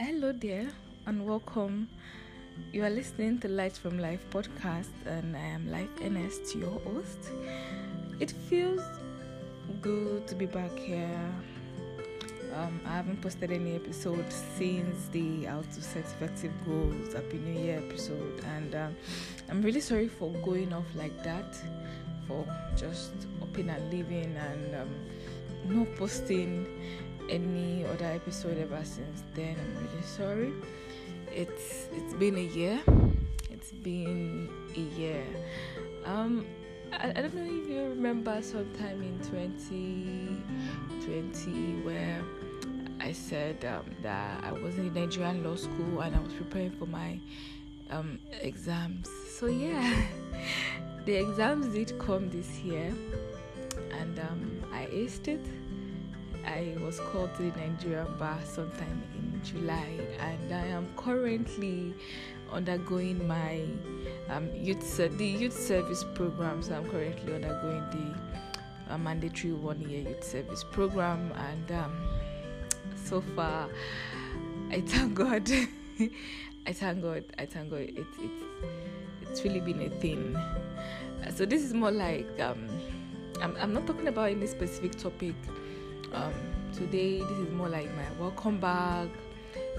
[0.00, 0.68] Hello there,
[1.06, 1.88] and welcome.
[2.72, 7.18] You are listening to Light from Life podcast, and I am Life Ernest, your host.
[8.20, 8.80] It feels
[9.82, 11.32] good to be back here.
[12.54, 17.60] Um, I haven't posted any episode since the How to Set Effective Goals Happy New
[17.60, 18.96] Year episode, and um,
[19.50, 21.56] I'm really sorry for going off like that,
[22.28, 22.46] for
[22.76, 23.10] just
[23.42, 24.94] upping and leaving, and um,
[25.66, 26.66] not posting
[27.28, 29.56] any other episode ever since then.
[29.58, 30.52] I'm really sorry.
[31.32, 32.80] It's it's been a year.
[33.50, 35.24] It's been a year.
[36.04, 36.46] Um,
[36.92, 42.22] I, I don't know if you remember sometime in 2020 where
[43.00, 46.86] I said um, that I was in Nigerian law school and I was preparing for
[46.86, 47.20] my
[47.90, 49.10] um, exams.
[49.38, 50.02] So yeah,
[51.04, 52.94] the exams did come this year,
[53.92, 55.44] and um, I aced it.
[56.48, 61.92] I was called to the Nigerian bar sometime in July, and I am currently
[62.50, 63.64] undergoing my
[64.30, 66.62] um, youth the youth service program.
[66.62, 72.08] So I'm currently undergoing the uh, mandatory one year youth service program, and um,
[73.04, 73.68] so far,
[74.70, 75.50] I thank God.
[76.66, 77.24] I thank God.
[77.38, 77.80] I thank God.
[77.80, 78.42] It's it's
[79.20, 80.34] it's really been a thing.
[81.36, 82.66] So this is more like um,
[83.42, 85.34] I'm I'm not talking about any specific topic
[86.12, 86.32] um,
[86.72, 89.08] today this is more like my welcome back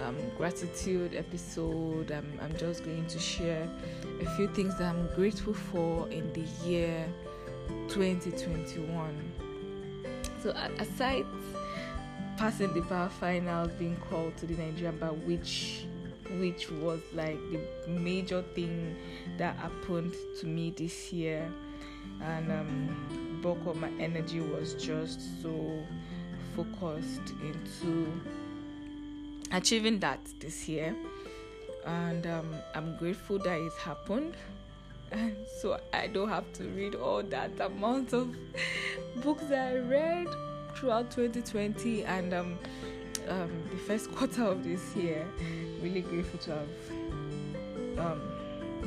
[0.00, 2.10] um, gratitude episode.
[2.12, 3.68] Um, i'm just going to share
[4.20, 7.06] a few things that i'm grateful for in the year
[7.88, 9.32] 2021
[10.42, 11.26] so aside
[12.36, 15.86] passing the bar finals being called to the nigerian bar which
[16.38, 18.96] which was like the major thing
[19.38, 21.50] that happened to me this year
[22.22, 25.84] and um bulk of my energy was just so
[26.64, 28.10] focused into
[29.52, 30.94] achieving that this year.
[31.86, 34.34] And um, i'm grateful that it happened.
[35.12, 38.34] And so i don't have to read all that amount of
[39.22, 40.26] books that i read
[40.74, 42.58] throughout 2020 and um,
[43.28, 45.26] um, the first quarter of this year.
[45.82, 48.20] Really grateful to have um,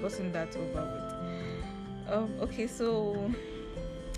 [0.00, 2.12] gotten that over with.
[2.12, 3.32] Um, okay so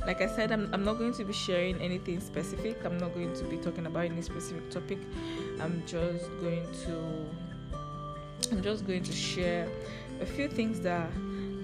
[0.08, 2.82] like I said, I'm, I'm not going to be sharing anything specific.
[2.82, 4.96] I'm not going to be talking about any specific topic.
[5.60, 7.26] I'm just going to
[8.50, 9.68] I'm just going to share
[10.22, 11.10] a few things that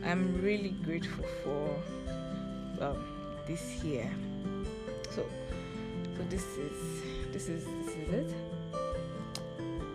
[0.05, 3.03] I'm really grateful for um,
[3.47, 4.13] this year.
[5.09, 5.25] So
[6.15, 8.35] so this is this is this is it.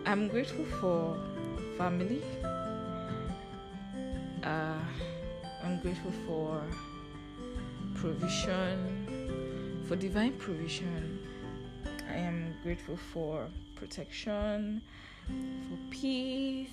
[0.06, 1.16] I'm grateful for
[1.78, 2.20] family.
[4.42, 4.82] Uh,
[5.62, 6.64] I'm grateful for
[8.00, 11.18] provision, for divine provision.
[12.08, 14.80] I am grateful for protection,
[15.26, 16.70] for peace.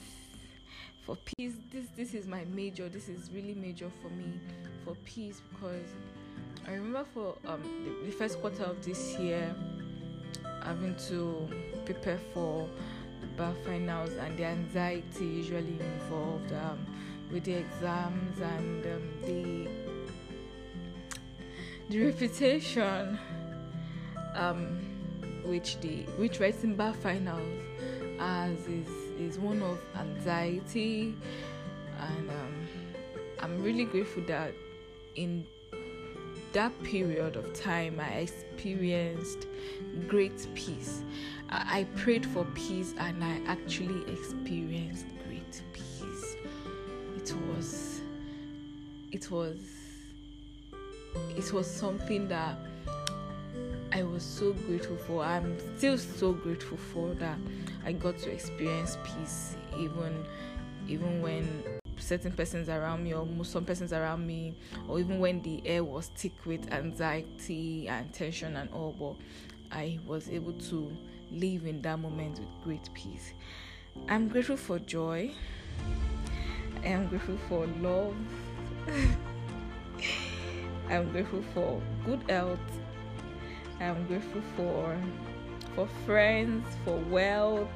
[1.05, 2.87] For peace, this this is my major.
[2.87, 4.39] This is really major for me.
[4.85, 5.87] For peace, because
[6.65, 9.53] I remember for um the, the first quarter of this year,
[10.63, 11.49] having to
[11.83, 12.69] prepare for
[13.19, 16.85] the bar finals and the anxiety usually involved um,
[17.31, 19.86] with the exams and um, the
[21.89, 23.17] the reputation
[24.35, 24.79] um,
[25.43, 27.63] which the which writing bar finals
[28.19, 28.87] as is
[29.19, 31.15] is one of anxiety
[31.99, 32.67] and um,
[33.39, 34.53] I'm really grateful that
[35.15, 35.45] in
[36.53, 39.47] that period of time I experienced
[40.07, 41.03] great peace.
[41.49, 46.35] I, I prayed for peace and I actually experienced great peace.
[47.17, 48.01] It was
[49.11, 49.59] it was
[51.35, 52.57] it was something that
[53.91, 55.23] I was so grateful for.
[55.23, 57.37] I'm still so grateful for that
[57.85, 60.25] I got to experience peace even
[60.87, 61.63] even when
[61.97, 64.55] certain persons around me or some persons around me
[64.87, 69.99] or even when the air was thick with anxiety and tension and all but I
[70.05, 70.95] was able to
[71.31, 73.33] live in that moment with great peace.
[74.07, 75.31] I'm grateful for joy.
[76.83, 78.15] I am grateful for love.
[80.89, 82.59] I'm grateful for good health.
[83.79, 84.97] I'm grateful for
[85.75, 87.69] for friends, for wealth,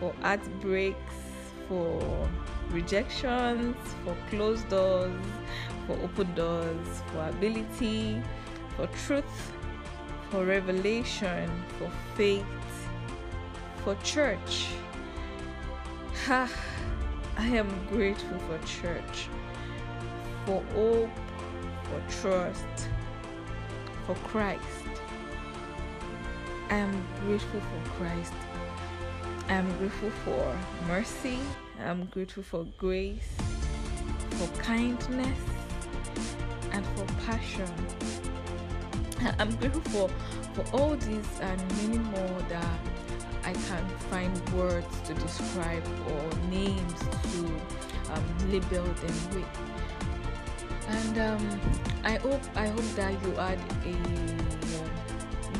[0.00, 1.14] for heartbreaks,
[1.68, 2.28] for
[2.70, 5.12] rejections, for closed doors,
[5.86, 8.20] for open doors, for ability,
[8.76, 9.52] for truth,
[10.30, 11.48] for revelation,
[11.78, 12.44] for faith,
[13.84, 14.68] for church.
[16.26, 16.50] Ha!
[17.36, 19.28] I am grateful for church,
[20.44, 21.10] for hope,
[21.92, 22.88] for trust,
[24.06, 24.62] for Christ.
[26.70, 28.32] I am grateful for Christ.
[29.48, 30.58] I'm grateful for
[30.88, 31.38] mercy.
[31.84, 33.28] I'm grateful for grace,
[34.30, 35.38] for kindness,
[36.70, 37.70] and for passion.
[39.38, 40.08] I'm grateful for,
[40.54, 42.78] for all these and many more that
[43.44, 47.46] I can't find words to describe or names to
[48.14, 49.71] um, label them with.
[50.88, 51.60] And um,
[52.04, 54.90] I hope I hope that you had a um,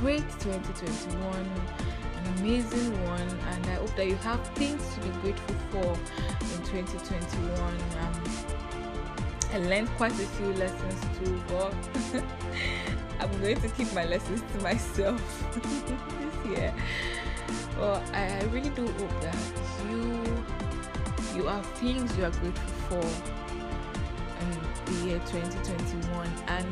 [0.01, 5.55] great 2021, an amazing one, and I hope that you have things to be grateful
[5.71, 5.93] for
[6.41, 7.61] in 2021.
[8.01, 8.53] Um,
[9.53, 11.75] I learned quite a few lessons too, but
[13.21, 15.23] I'm going to keep my lessons to myself
[15.55, 16.75] this year.
[17.79, 19.37] Well, I really do hope that
[19.89, 20.45] you
[21.37, 23.42] you have things you are grateful for
[24.93, 26.67] the year 2021 and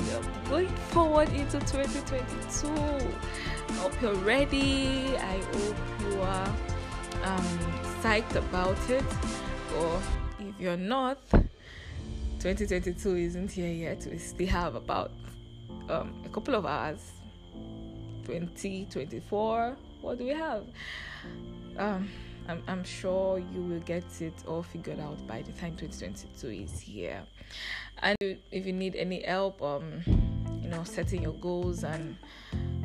[0.49, 2.69] going forward into 2022.
[2.69, 5.17] I hope you're ready.
[5.17, 6.55] I hope you are
[7.25, 7.59] um,
[8.03, 9.05] psyched about it.
[9.79, 10.01] Or
[10.41, 11.19] if you're not,
[12.41, 14.07] 2022 isn't here yet.
[14.11, 15.13] We still have about
[15.89, 17.13] um, a couple of hours.
[18.27, 19.77] 2024.
[20.01, 20.65] What do we have?
[21.77, 22.09] Um,
[22.50, 26.81] I'm, I'm sure you will get it all figured out by the time 2022 is
[26.81, 27.23] here.
[28.02, 30.02] And if you need any help, um,
[30.61, 32.17] you know, setting your goals and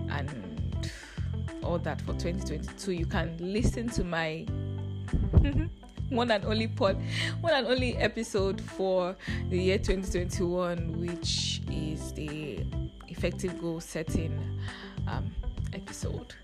[0.09, 0.91] and
[1.63, 4.45] all that for 2022, you can listen to my
[6.09, 7.01] one and only pod,
[7.41, 9.15] one and only episode for
[9.50, 12.63] the year 2021, which is the
[13.07, 14.59] effective goal setting
[15.07, 15.31] um,
[15.73, 16.35] episode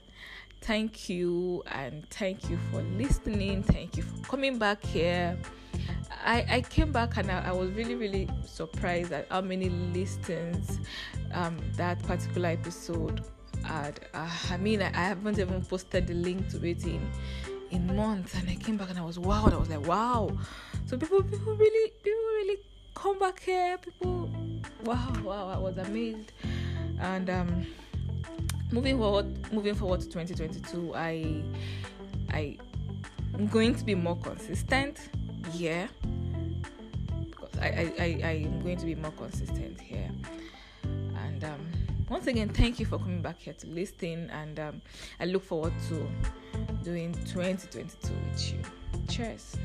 [0.61, 3.63] thank you and thank you for listening.
[3.63, 5.37] Thank you for coming back here.
[6.23, 10.79] I i came back and i, I was really really surprised at how many listens
[11.33, 13.23] um, that particular episode
[13.63, 13.99] had.
[14.13, 17.01] Uh, i mean I, I haven't even posted the link to it in
[17.71, 20.29] in months and i came back and i was wow i was like wow.
[20.85, 22.59] So people people really people really
[22.93, 23.77] come back here.
[23.77, 24.29] People
[24.83, 26.33] wow wow i was amazed.
[26.99, 27.65] And um
[28.71, 31.43] moving forward moving forward to 2022 i
[32.31, 32.57] i
[33.33, 35.09] i'm going to be more consistent
[35.53, 35.87] yeah.
[37.29, 40.09] Because i i i, I am going to be more consistent here.
[40.83, 41.71] And um
[42.09, 44.81] once again thank you for coming back here to listen and um
[45.19, 46.07] i look forward to
[46.83, 48.59] doing 2022 with you.
[49.09, 49.57] Cheers